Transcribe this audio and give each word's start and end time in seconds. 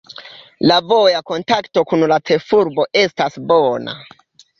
La 0.69 0.77
voja 0.91 1.19
kontakto 1.31 1.83
kun 1.91 2.05
la 2.11 2.17
ĉefurbo 2.29 2.87
estas 3.03 3.37
bona. 3.53 3.95